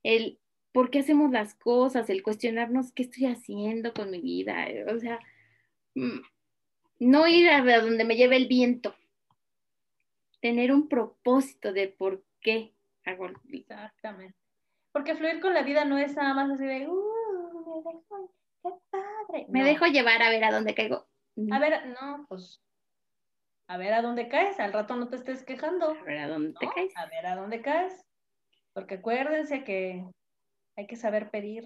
El 0.04 0.40
por 0.72 0.92
qué 0.92 1.00
hacemos 1.00 1.32
las 1.32 1.56
cosas, 1.56 2.10
el 2.10 2.22
cuestionarnos 2.22 2.92
qué 2.92 3.04
estoy 3.04 3.26
haciendo 3.26 3.94
con 3.94 4.12
mi 4.12 4.22
vida. 4.22 4.68
O 4.94 5.00
sea, 5.00 5.20
mm, 5.96 6.20
no 7.00 7.28
ir 7.28 7.50
a 7.50 7.82
donde 7.82 8.04
me 8.04 8.16
lleve 8.16 8.36
el 8.36 8.48
viento. 8.48 8.96
Tener 10.42 10.72
un 10.72 10.88
propósito 10.88 11.74
de 11.74 11.88
por 11.88 12.24
qué 12.42 12.74
Exactamente. 13.52 14.36
Porque 14.92 15.16
fluir 15.16 15.40
con 15.40 15.54
la 15.54 15.64
vida 15.64 15.86
no 15.86 15.98
es 15.98 16.16
nada 16.16 16.34
más 16.34 16.52
así 16.52 16.66
de, 16.66 16.88
uh, 16.88 17.66
me 17.66 17.92
dejo, 17.92 18.32
qué 18.64 18.70
padre. 18.90 19.46
Me 19.50 19.64
dejo 19.64 19.86
llevar 19.86 20.22
a 20.22 20.30
ver 20.30 20.44
a 20.44 20.52
dónde 20.52 20.74
caigo. 20.74 21.08
A 21.52 21.60
ver, 21.60 21.88
no, 21.88 22.26
pues, 22.28 22.62
a 23.68 23.78
ver 23.78 23.94
a 23.94 24.02
dónde 24.02 24.28
caes, 24.28 24.60
al 24.60 24.74
rato 24.74 24.96
no 24.96 25.10
te 25.10 25.18
estés 25.18 25.44
quejando. 25.44 25.92
A 25.92 26.04
ver 26.04 26.18
a 26.20 26.28
dónde 26.28 26.54
te 26.60 26.68
caes. 26.68 26.98
A 26.98 27.06
ver 27.06 27.26
a 27.28 27.36
dónde 27.36 27.62
caes. 27.62 28.04
Porque 28.74 28.96
acuérdense 28.96 29.64
que 29.64 30.04
hay 30.76 30.88
que 30.88 30.96
saber 30.96 31.30
pedir. 31.30 31.66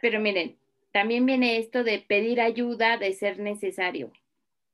Pero 0.00 0.20
miren, 0.20 0.58
también 0.92 1.24
viene 1.24 1.58
esto 1.58 1.84
de 1.84 2.04
pedir 2.06 2.40
ayuda 2.40 2.98
de 2.98 3.12
ser 3.12 3.38
necesario. 3.38 4.12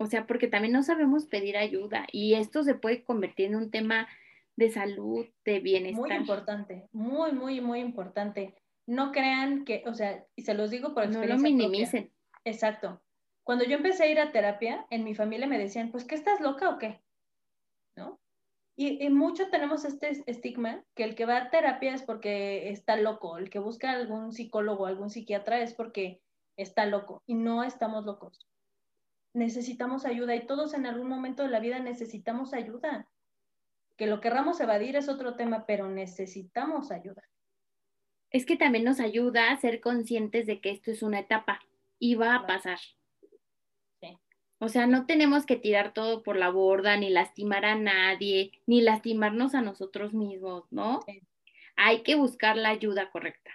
O 0.01 0.07
sea, 0.07 0.27
porque 0.27 0.49
también 0.49 0.73
no 0.73 0.83
sabemos 0.83 1.27
pedir 1.27 1.59
ayuda 1.59 2.07
y 2.11 2.33
esto 2.33 2.63
se 2.63 2.75
puede 2.75 3.05
convertir 3.05 3.49
en 3.49 3.57
un 3.57 3.71
tema 3.71 4.09
de 4.57 4.71
salud, 4.71 5.27
de 5.45 5.61
bienestar. 5.61 6.09
Muy 6.09 6.17
importante, 6.17 6.89
muy, 6.91 7.33
muy, 7.33 7.61
muy 7.61 7.81
importante. 7.81 8.55
No 8.87 9.13
crean 9.13 9.67
que, 9.67 9.85
o 9.87 9.93
sea, 9.93 10.25
y 10.37 10.43
se 10.43 10.55
los 10.55 10.71
digo 10.71 10.95
por 10.95 11.05
experiencia. 11.05 11.37
No 11.37 11.43
lo 11.43 11.43
minimicen. 11.43 12.11
Exacto. 12.47 13.03
Cuando 13.43 13.67
yo 13.67 13.77
empecé 13.77 14.05
a 14.05 14.11
ir 14.11 14.19
a 14.21 14.33
terapia, 14.33 14.87
en 14.89 15.05
mi 15.05 15.15
familia 15.15 15.47
me 15.47 15.59
decían, 15.59 15.91
pues, 15.91 16.07
¿qué 16.07 16.15
estás 16.15 16.41
loca 16.41 16.71
o 16.71 16.79
qué? 16.79 17.03
¿No? 17.95 18.19
Y, 18.77 19.05
y, 19.05 19.11
mucho 19.11 19.51
tenemos 19.51 19.85
este 19.85 20.23
estigma 20.25 20.83
que 20.95 21.05
el 21.05 21.15
que 21.15 21.27
va 21.27 21.37
a 21.37 21.51
terapia 21.51 21.93
es 21.93 22.03
porque 22.03 22.71
está 22.71 22.97
loco, 22.97 23.37
el 23.37 23.51
que 23.51 23.59
busca 23.59 23.91
algún 23.91 24.33
psicólogo, 24.33 24.87
algún 24.87 25.11
psiquiatra 25.11 25.61
es 25.61 25.75
porque 25.75 26.23
está 26.57 26.87
loco 26.87 27.23
y 27.27 27.35
no 27.35 27.63
estamos 27.65 28.07
locos. 28.07 28.50
Necesitamos 29.33 30.05
ayuda 30.05 30.35
y 30.35 30.47
todos 30.47 30.75
en 30.75 30.87
algún 30.87 31.09
momento 31.09 31.43
de 31.43 31.51
la 31.51 31.61
vida 31.61 31.79
necesitamos 31.79 32.53
ayuda. 32.53 33.09
Que 33.97 34.07
lo 34.07 34.21
querramos 34.21 34.61
evadir 34.61 34.97
es 34.97 35.09
otro 35.09 35.37
tema, 35.37 35.67
pero 35.67 35.89
necesitamos 35.89 36.91
ayuda. 36.91 37.23
Es 38.31 38.47
que 38.47 38.57
también 38.57 38.85
nos 38.85 39.01
ayuda 39.01 39.51
a 39.51 39.57
ser 39.57 39.81
conscientes 39.81 40.47
de 40.47 40.61
que 40.61 40.71
esto 40.71 40.91
es 40.91 41.03
una 41.03 41.21
etapa 41.21 41.61
y 41.99 42.15
va 42.15 42.35
a 42.35 42.47
pasar. 42.47 42.79
O 44.63 44.69
sea, 44.69 44.87
no 44.87 45.07
tenemos 45.07 45.47
que 45.47 45.57
tirar 45.57 45.95
todo 45.95 46.23
por 46.23 46.37
la 46.37 46.51
borda, 46.51 46.95
ni 46.99 47.09
lastimar 47.09 47.65
a 47.65 47.77
nadie, 47.77 48.53
ni 48.67 48.83
lastimarnos 48.83 49.55
a 49.55 49.63
nosotros 49.63 50.13
mismos, 50.13 50.71
¿no? 50.71 51.01
Hay 51.77 52.03
que 52.03 52.15
buscar 52.15 52.59
la 52.59 52.69
ayuda 52.69 53.11
correcta. 53.11 53.51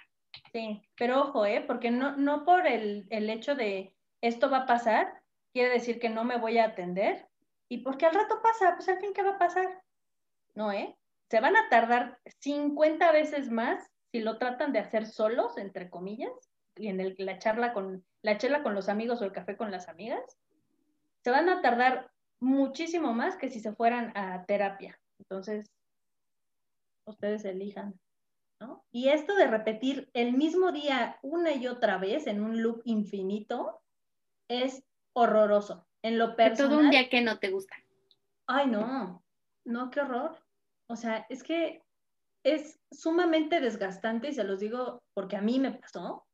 Sí, 0.52 0.82
pero 0.98 1.22
ojo, 1.22 1.46
¿eh? 1.46 1.64
Porque 1.66 1.92
no, 1.92 2.18
no 2.18 2.44
por 2.44 2.66
el, 2.66 3.06
el 3.12 3.30
hecho 3.30 3.54
de 3.54 3.94
esto 4.22 4.50
va 4.50 4.60
a 4.60 4.66
pasar, 4.66 5.22
quiere 5.56 5.70
decir 5.70 6.00
que 6.00 6.10
no 6.10 6.26
me 6.26 6.38
voy 6.38 6.58
a 6.58 6.66
atender. 6.66 7.30
Y 7.70 7.78
porque 7.78 8.06
al 8.06 8.14
rato 8.14 8.42
pasa, 8.44 8.76
pues 8.76 8.90
al 8.90 9.00
fin, 9.00 9.14
¿qué 9.14 9.24
va 9.24 9.36
a 9.36 9.40
pasar? 9.40 9.82
No, 10.54 10.74
¿eh? 10.74 10.98
Se 11.30 11.40
van 11.40 11.56
a 11.56 11.70
tardar 11.70 12.20
50 12.42 13.10
veces 13.14 13.50
más 13.50 13.90
si 14.12 14.20
lo 14.20 14.38
tratan 14.38 14.74
de 14.74 14.80
hacer 14.80 15.08
solos, 15.08 15.58
entre 15.58 15.90
comillas, 15.90 16.34
y 16.76 16.90
en 16.90 17.16
la 17.18 17.40
charla 17.40 17.72
con, 17.72 18.06
la 18.22 18.38
charla 18.38 18.64
con 18.64 18.76
los 18.76 18.90
amigos 18.90 19.22
o 19.22 19.24
el 19.24 19.32
café 19.32 19.56
con 19.56 19.72
las 19.72 19.88
amigas, 19.88 20.38
se 21.24 21.32
van 21.32 21.48
a 21.48 21.62
tardar 21.62 22.12
muchísimo 22.42 23.14
más 23.14 23.38
que 23.38 23.50
si 23.50 23.62
se 23.62 23.72
fueran 23.72 24.12
a 24.14 24.44
terapia. 24.46 25.00
Entonces, 25.20 25.72
ustedes 27.06 27.46
elijan. 27.46 27.98
¿no? 28.60 28.84
Y 28.92 29.08
esto 29.08 29.36
de 29.36 29.48
repetir 29.48 30.10
el 30.14 30.34
mismo 30.34 30.74
día 30.74 31.18
una 31.22 31.54
y 31.54 31.68
otra 31.68 31.98
vez 31.98 32.28
en 32.28 32.44
un 32.44 32.62
loop 32.62 32.82
infinito 32.84 33.80
es 34.50 34.84
horroroso. 35.16 35.88
En 36.04 36.20
lo 36.20 36.36
personal. 36.36 36.72
Todo 36.72 36.80
un 36.82 36.90
día 36.92 37.10
que 37.10 37.22
no 37.22 37.40
te 37.40 37.50
gusta. 37.50 37.76
Ay, 38.46 38.68
no, 38.68 39.24
no, 39.64 39.90
qué 39.90 40.02
horror. 40.02 40.38
O 40.88 40.96
sea, 40.96 41.26
es 41.30 41.42
que 41.42 41.82
es 42.44 42.80
sumamente 42.92 43.60
desgastante 43.60 44.30
y 44.30 44.34
se 44.34 44.44
los 44.44 44.60
digo 44.60 45.02
porque 45.16 45.36
a 45.36 45.42
mí 45.42 45.58
me 45.60 45.72
pasó. 45.72 46.28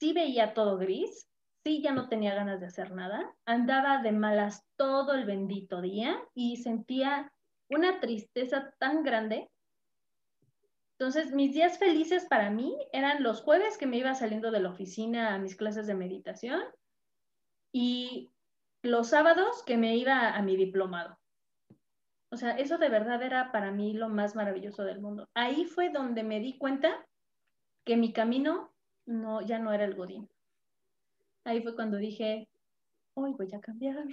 Sí 0.00 0.12
veía 0.12 0.54
todo 0.54 0.76
gris, 0.76 1.28
sí 1.62 1.80
ya 1.82 1.92
no 1.92 2.08
tenía 2.08 2.34
ganas 2.34 2.60
de 2.60 2.66
hacer 2.66 2.90
nada, 2.90 3.32
andaba 3.46 4.02
de 4.02 4.10
malas 4.10 4.66
todo 4.76 5.14
el 5.14 5.24
bendito 5.24 5.80
día 5.80 6.20
y 6.34 6.56
sentía 6.56 7.32
una 7.70 8.00
tristeza 8.00 8.74
tan 8.80 9.04
grande. 9.04 9.48
Entonces, 10.98 11.32
mis 11.32 11.52
días 11.54 11.78
felices 11.78 12.26
para 12.28 12.50
mí 12.50 12.76
eran 12.92 13.22
los 13.22 13.40
jueves 13.40 13.78
que 13.78 13.86
me 13.86 13.98
iba 13.98 14.14
saliendo 14.14 14.50
de 14.50 14.60
la 14.60 14.70
oficina 14.70 15.34
a 15.34 15.38
mis 15.38 15.54
clases 15.54 15.86
de 15.86 15.94
meditación 15.94 16.60
y 17.74 18.30
los 18.82 19.08
sábados 19.08 19.62
que 19.64 19.76
me 19.76 19.96
iba 19.96 20.30
a 20.30 20.40
mi 20.40 20.56
diplomado. 20.56 21.18
O 22.30 22.36
sea, 22.36 22.52
eso 22.52 22.78
de 22.78 22.88
verdad 22.88 23.22
era 23.22 23.52
para 23.52 23.70
mí 23.70 23.92
lo 23.92 24.08
más 24.08 24.34
maravilloso 24.34 24.84
del 24.84 25.00
mundo. 25.00 25.28
Ahí 25.34 25.66
fue 25.66 25.90
donde 25.90 26.22
me 26.22 26.40
di 26.40 26.56
cuenta 26.56 27.06
que 27.84 27.96
mi 27.96 28.14
camino 28.14 28.72
no, 29.04 29.42
ya 29.42 29.58
no 29.58 29.72
era 29.72 29.84
el 29.84 29.94
Godín 29.94 30.28
ahí 31.44 31.62
fue 31.62 31.74
cuando 31.74 31.98
dije, 31.98 32.48
hoy 33.14 33.32
voy 33.32 33.52
a 33.54 33.60
cambiar. 33.60 34.04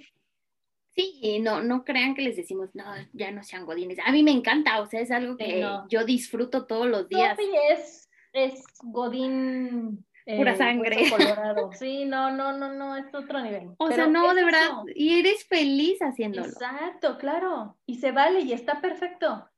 Sí, 0.89 1.39
no, 1.41 1.63
no 1.63 1.85
crean 1.85 2.15
que 2.15 2.21
les 2.21 2.35
decimos, 2.35 2.69
no, 2.73 2.83
ya 3.13 3.31
no 3.31 3.43
sean 3.43 3.65
godines. 3.65 3.97
A 4.05 4.11
mí 4.11 4.23
me 4.23 4.31
encanta, 4.31 4.81
o 4.81 4.87
sea, 4.87 4.99
es 4.99 5.09
algo 5.09 5.37
que 5.37 5.65
yo 5.89 6.03
disfruto 6.03 6.65
todos 6.65 6.87
los 6.87 7.07
días. 7.07 7.37
Sofi 7.37 7.49
es, 7.69 8.09
es 8.33 8.63
godín 8.83 10.05
eh, 10.25 10.37
pura 10.37 10.55
sangre. 10.55 11.09
Colorado. 11.09 11.71
Sí, 11.79 12.05
no, 12.05 12.31
no, 12.31 12.53
no, 12.53 12.73
no, 12.73 12.95
es 12.95 13.13
otro 13.13 13.41
nivel. 13.41 13.73
O 13.77 13.91
sea, 13.91 14.07
no, 14.07 14.33
de 14.33 14.43
verdad, 14.43 14.69
y 14.93 15.19
eres 15.19 15.45
feliz 15.45 15.99
haciéndolo. 16.01 16.47
Exacto, 16.47 17.17
claro. 17.17 17.77
Y 17.85 17.95
se 17.95 18.11
vale 18.11 18.41
y 18.41 18.53
está 18.53 18.81
perfecto. 18.81 19.49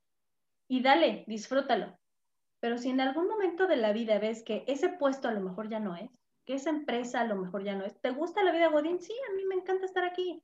Y 0.68 0.82
dale, 0.82 1.24
disfrútalo. 1.28 1.98
Pero 2.60 2.78
si 2.78 2.90
en 2.90 3.02
algún 3.02 3.28
momento 3.28 3.68
de 3.68 3.76
la 3.76 3.92
vida 3.92 4.20
ves 4.20 4.44
que 4.44 4.64
ese 4.68 4.90
puesto 4.90 5.28
a 5.28 5.34
lo 5.34 5.42
mejor 5.42 5.70
ya 5.70 5.80
no 5.80 5.96
es, 5.96 6.10
que 6.46 6.56
esa 6.56 6.70
empresa 6.70 7.22
a 7.22 7.26
lo 7.26 7.36
mejor 7.36 7.64
ya 7.64 7.76
no 7.76 7.86
es, 7.86 8.00
¿te 8.00 8.12
gusta 8.12 8.44
la 8.44 8.52
vida 8.52 8.70
Godín? 8.70 9.02
Sí, 9.02 9.14
a 9.30 9.36
mí 9.36 9.46
me 9.46 9.56
encanta 9.56 9.86
estar 9.86 10.04
aquí, 10.06 10.42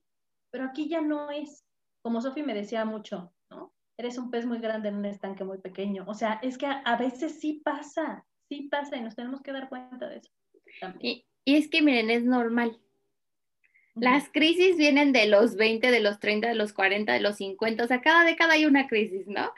pero 0.50 0.64
aquí 0.64 0.88
ya 0.88 1.00
no 1.00 1.30
es. 1.30 1.64
Como 2.02 2.20
Sofi 2.20 2.42
me 2.42 2.54
decía 2.54 2.84
mucho, 2.84 3.32
¿no? 3.50 3.72
Eres 3.96 4.18
un 4.18 4.30
pez 4.30 4.46
muy 4.46 4.58
grande 4.58 4.88
en 4.88 4.96
un 4.96 5.04
estanque 5.04 5.44
muy 5.44 5.58
pequeño. 5.58 6.04
O 6.06 6.14
sea, 6.14 6.38
es 6.42 6.56
que 6.56 6.66
a 6.66 6.96
veces 6.96 7.38
sí 7.40 7.60
pasa 7.64 8.26
sí 8.50 8.68
pasa 8.70 8.96
y 8.96 9.00
nos 9.00 9.14
tenemos 9.14 9.40
que 9.40 9.52
dar 9.52 9.68
cuenta 9.68 10.08
de 10.08 10.18
eso. 10.18 10.30
Y, 11.00 11.24
es 11.46 11.68
que 11.68 11.82
miren, 11.82 12.10
es 12.10 12.24
normal. 12.24 12.78
Las 13.94 14.28
crisis 14.28 14.76
vienen 14.76 15.12
de 15.12 15.26
los 15.26 15.56
20, 15.56 15.90
de 15.90 16.00
los 16.00 16.20
30, 16.20 16.48
de 16.48 16.54
los 16.54 16.72
40, 16.72 17.12
de 17.12 17.20
los 17.20 17.36
50, 17.36 17.84
o 17.84 17.86
sea, 17.86 18.00
cada 18.00 18.24
década 18.24 18.54
hay 18.54 18.66
una 18.66 18.86
crisis, 18.88 19.26
¿no? 19.26 19.52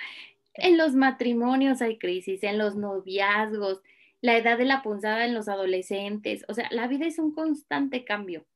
En 0.55 0.77
los 0.77 0.95
matrimonios 0.95 1.81
hay 1.83 1.99
crisis, 1.99 2.43
en 2.43 2.59
los 2.59 2.77
noviazgos, 2.77 3.83
la 4.21 4.37
edad 4.37 4.59
de 4.59 4.65
la 4.65 4.83
punzada 4.83 5.25
en 5.25 5.35
los 5.35 5.49
adolescentes, 5.49 6.45
o 6.49 6.55
sea, 6.55 6.69
la 6.71 6.87
vida 6.87 7.07
es 7.07 7.19
un 7.19 7.35
constante 7.35 8.05
cambio. 8.05 8.47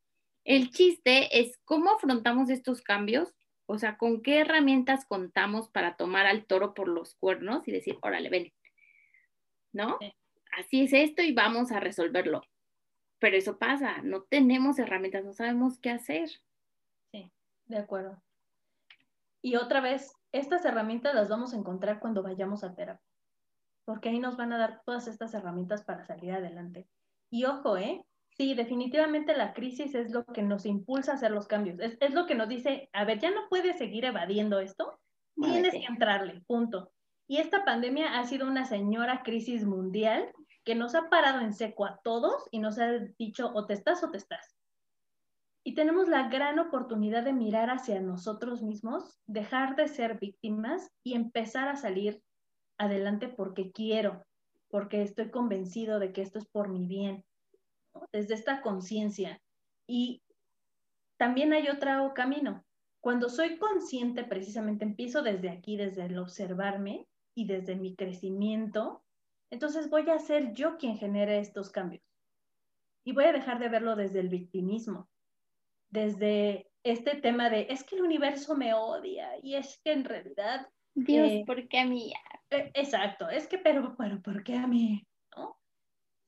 El 0.45 0.71
chiste 0.71 1.40
es 1.40 1.59
cómo 1.64 1.90
afrontamos 1.90 2.50
estos 2.50 2.83
cambios, 2.83 3.35
o 3.66 3.78
sea, 3.78 3.97
con 3.97 4.23
qué 4.23 4.40
herramientas 4.40 5.05
contamos 5.07 5.69
para 5.69 5.97
tomar 5.97 6.26
al 6.26 6.47
toro 6.47 6.75
por 6.75 6.88
los 6.88 7.14
cuernos 7.14 7.66
y 7.66 7.73
decir, 7.73 7.99
órale, 8.00 8.28
ven, 8.28 8.52
¿no? 9.73 9.99
Así 10.56 10.82
es 10.84 10.92
esto 10.92 11.22
y 11.22 11.32
vamos 11.32 11.72
a 11.72 11.80
resolverlo. 11.80 12.42
Pero 13.18 13.36
eso 13.36 13.58
pasa, 13.58 14.02
no 14.02 14.22
tenemos 14.22 14.78
herramientas, 14.78 15.25
no 15.25 15.32
sabemos 15.32 15.78
qué 15.78 15.90
hacer. 15.90 16.28
Sí, 17.12 17.30
de 17.66 17.78
acuerdo. 17.78 18.20
Y 19.40 19.56
otra 19.56 19.80
vez, 19.80 20.12
estas 20.32 20.64
herramientas 20.64 21.14
las 21.14 21.28
vamos 21.28 21.54
a 21.54 21.56
encontrar 21.56 22.00
cuando 22.00 22.22
vayamos 22.22 22.64
a 22.64 22.75
terapia, 22.75 23.06
porque 23.84 24.08
ahí 24.08 24.18
nos 24.18 24.36
van 24.36 24.52
a 24.52 24.58
dar 24.58 24.82
todas 24.84 25.06
estas 25.08 25.32
herramientas 25.34 25.84
para 25.84 26.04
salir 26.04 26.32
adelante. 26.32 26.86
Y 27.30 27.44
ojo, 27.44 27.76
¿eh? 27.76 28.04
Sí, 28.36 28.54
definitivamente 28.54 29.34
la 29.34 29.54
crisis 29.54 29.94
es 29.94 30.10
lo 30.10 30.26
que 30.26 30.42
nos 30.42 30.66
impulsa 30.66 31.12
a 31.12 31.14
hacer 31.14 31.30
los 31.30 31.46
cambios. 31.46 31.80
Es, 31.80 31.96
es 32.00 32.12
lo 32.12 32.26
que 32.26 32.34
nos 32.34 32.48
dice, 32.48 32.90
a 32.92 33.04
ver, 33.04 33.18
ya 33.18 33.30
no 33.30 33.48
puedes 33.48 33.78
seguir 33.78 34.04
evadiendo 34.04 34.60
esto, 34.60 35.00
tienes 35.40 35.72
que 35.72 35.84
entrarle, 35.84 36.42
punto. 36.46 36.92
Y 37.28 37.38
esta 37.38 37.64
pandemia 37.64 38.18
ha 38.18 38.25
sido 38.25 38.46
una 38.46 38.64
señora 38.66 39.22
crisis 39.22 39.64
mundial 39.64 40.32
que 40.66 40.75
nos 40.75 40.96
ha 40.96 41.08
parado 41.08 41.40
en 41.40 41.54
seco 41.54 41.87
a 41.87 42.00
todos 42.02 42.49
y 42.50 42.58
nos 42.58 42.80
ha 42.80 42.90
dicho 43.18 43.52
o 43.54 43.66
te 43.66 43.73
estás 43.73 44.02
o 44.02 44.11
te 44.11 44.18
estás. 44.18 44.56
Y 45.62 45.75
tenemos 45.75 46.08
la 46.08 46.28
gran 46.28 46.58
oportunidad 46.58 47.23
de 47.23 47.32
mirar 47.32 47.70
hacia 47.70 48.00
nosotros 48.00 48.62
mismos, 48.62 49.16
dejar 49.26 49.76
de 49.76 49.87
ser 49.87 50.18
víctimas 50.18 50.90
y 51.04 51.14
empezar 51.14 51.68
a 51.68 51.76
salir 51.76 52.20
adelante 52.78 53.28
porque 53.28 53.70
quiero, 53.70 54.25
porque 54.68 55.02
estoy 55.02 55.30
convencido 55.30 56.00
de 56.00 56.12
que 56.12 56.23
esto 56.23 56.40
es 56.40 56.46
por 56.46 56.68
mi 56.68 56.88
bien, 56.88 57.25
desde 58.12 58.35
esta 58.35 58.61
conciencia. 58.61 59.40
Y 59.87 60.20
también 61.16 61.52
hay 61.52 61.68
otro 61.68 62.12
camino. 62.12 62.64
Cuando 63.00 63.29
soy 63.29 63.57
consciente, 63.59 64.24
precisamente 64.24 64.85
empiezo 64.85 65.22
desde 65.22 65.50
aquí, 65.50 65.76
desde 65.76 66.07
el 66.07 66.18
observarme 66.18 67.07
y 67.37 67.46
desde 67.46 67.76
mi 67.76 67.94
crecimiento, 67.94 69.05
entonces 69.50 69.90
voy 69.90 70.09
a 70.11 70.18
ser 70.18 70.52
yo 70.54 70.76
quien 70.76 70.96
genere 70.96 71.38
estos 71.38 71.70
cambios. 71.70 72.02
Y 73.04 73.12
voy 73.12 73.24
a 73.24 73.32
dejar 73.32 73.59
de 73.59 73.68
verlo 73.68 73.94
desde 73.94 74.20
el 74.20 74.28
victimismo, 74.28 75.09
desde 75.90 76.70
este 76.82 77.16
tema 77.16 77.50
de, 77.50 77.66
es 77.70 77.85
que 77.85 77.96
el 77.96 78.02
universo 78.02 78.56
me 78.56 78.74
odia 78.74 79.30
y 79.42 79.54
es 79.54 79.80
que 79.82 79.92
en 79.92 80.04
realidad... 80.04 80.68
Dios, 80.94 81.30
eh, 81.30 81.44
¿por 81.46 81.68
qué 81.68 81.78
a 81.78 81.87
mí? 81.87 82.12
Eh, 82.50 82.70
exacto, 82.74 83.28
es 83.28 83.46
que, 83.46 83.59
pero, 83.59 83.94
pero, 83.96 84.20
¿por 84.22 84.42
qué 84.42 84.56
a 84.56 84.66
mí? 84.66 85.06
¿No? 85.37 85.56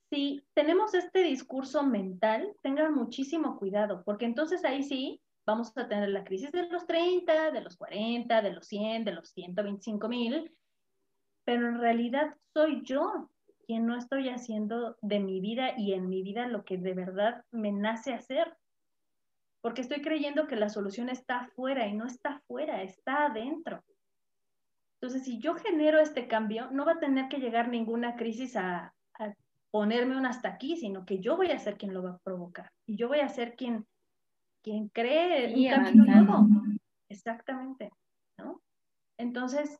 Si 0.09 0.43
tenemos 0.53 0.93
este 0.93 1.23
discurso 1.23 1.83
mental, 1.83 2.55
tengan 2.61 2.93
muchísimo 2.93 3.57
cuidado, 3.57 4.03
porque 4.05 4.25
entonces 4.25 4.63
ahí 4.63 4.83
sí 4.83 5.21
vamos 5.45 5.75
a 5.75 5.87
tener 5.87 6.09
la 6.09 6.23
crisis 6.23 6.51
de 6.51 6.67
los 6.67 6.85
30, 6.85 7.51
de 7.51 7.61
los 7.61 7.75
40, 7.75 8.41
de 8.41 8.51
los 8.51 8.67
100, 8.67 9.05
de 9.05 9.11
los 9.13 9.29
125 9.29 10.07
mil, 10.07 10.51
pero 11.49 11.67
en 11.67 11.79
realidad 11.79 12.35
soy 12.53 12.83
yo 12.83 13.27
quien 13.65 13.87
no 13.87 13.97
estoy 13.97 14.29
haciendo 14.29 14.97
de 15.01 15.19
mi 15.19 15.39
vida 15.39 15.73
y 15.75 15.93
en 15.93 16.07
mi 16.07 16.21
vida 16.21 16.45
lo 16.45 16.63
que 16.63 16.77
de 16.77 16.93
verdad 16.93 17.43
me 17.49 17.71
nace 17.71 18.13
hacer. 18.13 18.55
Porque 19.59 19.81
estoy 19.81 20.03
creyendo 20.03 20.45
que 20.45 20.55
la 20.55 20.69
solución 20.69 21.09
está 21.09 21.39
afuera 21.39 21.87
y 21.87 21.93
no 21.93 22.05
está 22.05 22.35
afuera, 22.35 22.83
está 22.83 23.25
adentro. 23.25 23.83
Entonces, 25.01 25.23
si 25.23 25.39
yo 25.39 25.55
genero 25.55 25.99
este 25.99 26.27
cambio, 26.27 26.69
no 26.69 26.85
va 26.85 26.91
a 26.91 26.99
tener 26.99 27.29
que 27.29 27.39
llegar 27.39 27.67
ninguna 27.67 28.15
crisis 28.15 28.55
a, 28.55 28.93
ponerme 29.71 30.17
un 30.17 30.27
hasta 30.27 30.49
aquí, 30.49 30.77
sino 30.77 31.03
que 31.03 31.17
yo 31.17 31.35
voy 31.35 31.49
a 31.49 31.57
ser 31.57 31.79
quien 31.79 31.95
lo 31.95 32.03
va 32.03 32.11
a 32.11 32.19
provocar. 32.19 32.71
Y 32.85 32.95
yo 32.95 33.07
voy 33.07 33.21
a 33.21 33.29
ser 33.29 33.55
quien, 33.55 33.87
quien 34.61 34.89
cree 34.89 35.55
un 35.55 35.83
camino 35.83 36.05
nuevo. 36.05 36.47
Exactamente, 37.09 37.91
¿no? 38.37 38.61
Entonces, 39.17 39.79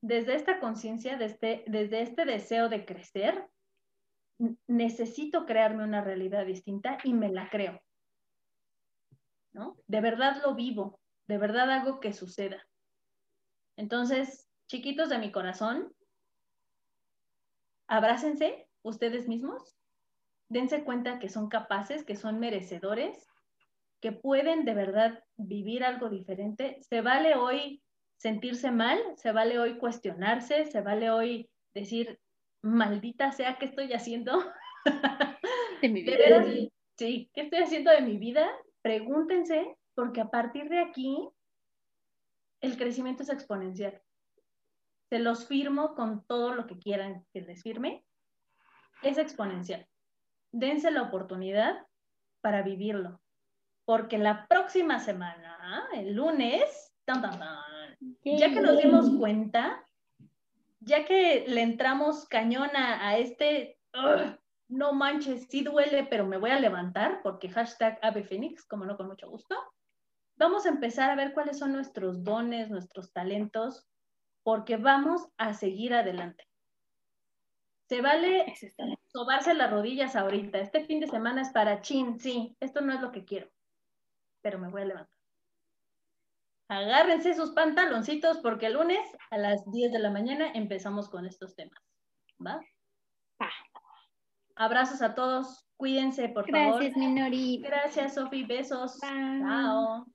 desde 0.00 0.34
esta 0.34 0.60
conciencia, 0.60 1.16
desde, 1.16 1.64
desde 1.66 2.02
este 2.02 2.24
deseo 2.24 2.68
de 2.68 2.84
crecer, 2.84 3.48
necesito 4.66 5.46
crearme 5.46 5.84
una 5.84 6.02
realidad 6.02 6.46
distinta 6.46 6.98
y 7.02 7.12
me 7.12 7.30
la 7.30 7.48
creo. 7.50 7.80
¿No? 9.52 9.76
De 9.86 10.00
verdad 10.00 10.40
lo 10.42 10.54
vivo, 10.54 11.00
de 11.26 11.38
verdad 11.38 11.70
hago 11.70 12.00
que 12.00 12.12
suceda. 12.12 12.64
Entonces, 13.76 14.48
chiquitos 14.66 15.08
de 15.08 15.18
mi 15.18 15.32
corazón, 15.32 15.92
abrácense 17.88 18.68
ustedes 18.82 19.26
mismos, 19.26 19.76
dense 20.48 20.84
cuenta 20.84 21.18
que 21.18 21.28
son 21.28 21.48
capaces, 21.48 22.04
que 22.04 22.16
son 22.16 22.38
merecedores, 22.38 23.26
que 24.00 24.12
pueden 24.12 24.64
de 24.64 24.74
verdad 24.74 25.24
vivir 25.36 25.82
algo 25.84 26.08
diferente. 26.08 26.78
Se 26.82 27.00
vale 27.00 27.34
hoy 27.34 27.82
sentirse 28.18 28.70
mal, 28.70 28.98
se 29.16 29.32
vale 29.32 29.58
hoy 29.58 29.78
cuestionarse, 29.78 30.66
se 30.66 30.80
vale 30.82 31.10
hoy 31.10 31.48
decir, 31.72 32.20
maldita 32.62 33.32
sea, 33.32 33.56
¿qué 33.56 33.66
estoy 33.66 33.92
haciendo? 33.92 34.44
De 35.80 35.88
mi 35.88 36.02
vida. 36.04 36.44
sí, 36.96 37.30
¿qué 37.32 37.42
estoy 37.42 37.60
haciendo 37.60 37.90
de 37.90 38.02
mi 38.02 38.18
vida? 38.18 38.46
Pregúntense, 38.82 39.76
porque 39.94 40.20
a 40.20 40.28
partir 40.30 40.68
de 40.68 40.80
aquí, 40.80 41.28
el 42.60 42.76
crecimiento 42.76 43.22
es 43.22 43.30
exponencial. 43.30 44.02
Se 45.08 45.20
los 45.20 45.46
firmo 45.46 45.94
con 45.94 46.24
todo 46.26 46.52
lo 46.52 46.66
que 46.66 46.78
quieran 46.78 47.24
que 47.32 47.40
les 47.40 47.62
firme. 47.62 48.04
Es 49.02 49.16
exponencial. 49.16 49.86
Dense 50.50 50.90
la 50.90 51.02
oportunidad 51.02 51.86
para 52.40 52.62
vivirlo. 52.62 53.20
Porque 53.84 54.18
la 54.18 54.46
próxima 54.48 54.98
semana, 54.98 55.88
el 55.94 56.14
lunes, 56.14 56.92
tan, 57.04 57.22
tan, 57.22 57.38
tan, 57.38 57.67
ya 58.00 58.50
que 58.50 58.60
nos 58.60 58.78
dimos 58.78 59.10
cuenta, 59.18 59.84
ya 60.80 61.04
que 61.04 61.44
le 61.48 61.62
entramos 61.62 62.26
cañona 62.26 63.06
a 63.06 63.18
este, 63.18 63.78
no 64.68 64.92
manches, 64.92 65.46
sí 65.48 65.62
duele, 65.62 66.06
pero 66.08 66.26
me 66.26 66.38
voy 66.38 66.50
a 66.50 66.60
levantar, 66.60 67.20
porque 67.22 67.48
hashtag 67.48 67.98
Ave 68.02 68.24
Phoenix, 68.24 68.64
como 68.64 68.84
no 68.84 68.96
con 68.96 69.08
mucho 69.08 69.28
gusto, 69.28 69.56
vamos 70.36 70.66
a 70.66 70.70
empezar 70.70 71.10
a 71.10 71.16
ver 71.16 71.32
cuáles 71.32 71.58
son 71.58 71.72
nuestros 71.72 72.22
dones, 72.22 72.70
nuestros 72.70 73.12
talentos, 73.12 73.86
porque 74.42 74.76
vamos 74.76 75.28
a 75.36 75.54
seguir 75.54 75.94
adelante. 75.94 76.44
Se 77.88 78.02
vale 78.02 78.54
sobarse 79.06 79.54
las 79.54 79.70
rodillas 79.70 80.14
ahorita. 80.14 80.58
Este 80.58 80.84
fin 80.84 81.00
de 81.00 81.06
semana 81.06 81.40
es 81.40 81.48
para 81.50 81.80
chin, 81.80 82.20
sí, 82.20 82.56
esto 82.60 82.82
no 82.82 82.92
es 82.92 83.00
lo 83.00 83.10
que 83.10 83.24
quiero, 83.24 83.50
pero 84.42 84.58
me 84.58 84.68
voy 84.68 84.82
a 84.82 84.86
levantar 84.86 85.17
agárrense 86.68 87.34
sus 87.34 87.52
pantaloncitos 87.52 88.38
porque 88.38 88.66
el 88.66 88.74
lunes 88.74 89.00
a 89.30 89.38
las 89.38 89.64
10 89.70 89.92
de 89.92 89.98
la 89.98 90.10
mañana 90.10 90.52
empezamos 90.54 91.08
con 91.08 91.26
estos 91.26 91.54
temas. 91.56 91.78
¿Va? 92.44 92.60
Abrazos 94.56 95.02
a 95.02 95.14
todos. 95.14 95.66
Cuídense, 95.76 96.28
por 96.28 96.50
favor. 96.50 96.80
Gracias, 96.80 96.96
Minori. 96.96 97.60
Gracias, 97.62 98.14
Sofi. 98.14 98.44
Besos. 98.44 98.98
Chao. 99.00 100.06